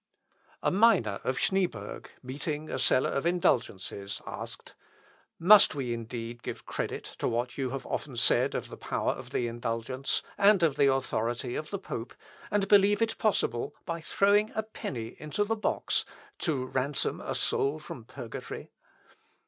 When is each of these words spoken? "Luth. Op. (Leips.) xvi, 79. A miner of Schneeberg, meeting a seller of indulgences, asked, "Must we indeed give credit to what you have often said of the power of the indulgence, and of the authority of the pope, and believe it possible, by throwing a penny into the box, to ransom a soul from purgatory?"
"Luth. 0.63 0.73
Op. 0.73 0.73
(Leips.) 0.73 0.73
xvi, 0.73 0.73
79. 0.73 0.73
A 0.73 0.79
miner 0.79 1.19
of 1.29 1.37
Schneeberg, 1.37 2.05
meeting 2.23 2.69
a 2.71 2.79
seller 2.79 3.11
of 3.11 3.27
indulgences, 3.27 4.19
asked, 4.25 4.73
"Must 5.37 5.75
we 5.75 5.93
indeed 5.93 6.41
give 6.41 6.65
credit 6.65 7.03
to 7.19 7.27
what 7.27 7.55
you 7.55 7.69
have 7.69 7.85
often 7.85 8.17
said 8.17 8.55
of 8.55 8.69
the 8.69 8.77
power 8.77 9.11
of 9.11 9.29
the 9.29 9.45
indulgence, 9.47 10.23
and 10.39 10.63
of 10.63 10.75
the 10.75 10.91
authority 10.91 11.55
of 11.55 11.69
the 11.69 11.77
pope, 11.77 12.15
and 12.49 12.67
believe 12.67 13.03
it 13.03 13.19
possible, 13.19 13.75
by 13.85 14.01
throwing 14.01 14.51
a 14.55 14.63
penny 14.63 15.15
into 15.19 15.43
the 15.43 15.55
box, 15.55 16.03
to 16.39 16.65
ransom 16.65 17.19
a 17.21 17.35
soul 17.35 17.77
from 17.77 18.03
purgatory?" 18.03 18.71